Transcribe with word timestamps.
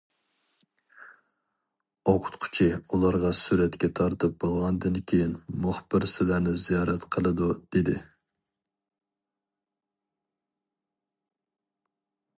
ئوقۇتقۇچى 2.13 2.69
ئۇلارغا 2.77 3.31
سۈرەتكە 3.41 3.89
تارتىپ 4.01 4.39
بولغاندىن 4.45 4.97
كېيىن 5.11 5.37
مۇخبىر 5.67 6.07
سىلەرنى 6.15 6.55
زىيارەت 6.65 7.07
قىلىدۇ 7.17 7.53
دېدى. 7.77 8.01